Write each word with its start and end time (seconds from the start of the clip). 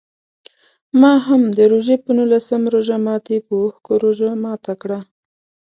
ما 1.01 1.13
هم 1.27 1.41
د 1.57 1.59
روژې 1.71 1.95
په 2.03 2.11
نولسم 2.17 2.61
روژه 2.73 2.97
ماتي 3.05 3.37
په 3.47 3.53
اوښکو 3.63 3.91
روژه 4.03 4.29
ماته 4.43 4.73
کړه. 4.81 4.99